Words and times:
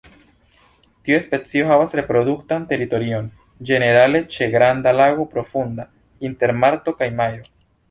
Tiu 1.09 1.17
specio 1.25 1.67
havas 1.71 1.93
reproduktan 1.99 2.65
teritorion, 2.71 3.29
ĝenerale 3.71 4.23
ĉe 4.37 4.49
granda 4.57 4.97
lago 5.03 5.29
profunda, 5.37 5.89
inter 6.31 6.57
marto 6.65 6.99
kaj 7.03 7.13
majo. 7.23 7.49